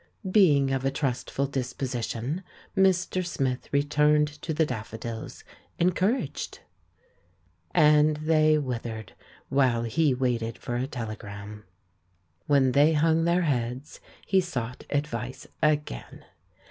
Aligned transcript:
Being 0.31 0.71
of 0.71 0.83
a 0.83 0.89
trustful 0.89 1.45
disposition, 1.45 2.41
Mr. 2.75 3.23
Smith 3.23 3.69
returned 3.71 4.29
to 4.41 4.51
the 4.51 4.65
daffodils, 4.65 5.43
encouraged. 5.77 6.57
And 7.69 8.17
they 8.17 8.57
withered 8.57 9.13
while 9.49 9.83
he 9.83 10.15
waited 10.15 10.57
for 10.57 10.75
a 10.75 10.87
tele 10.87 11.15
gram. 11.17 11.65
When 12.47 12.71
they 12.71 12.93
hung 12.93 13.25
their 13.25 13.43
heads, 13.43 13.99
he 14.25 14.41
sought 14.41 14.85
advice 14.89 15.45
again. 15.61 16.25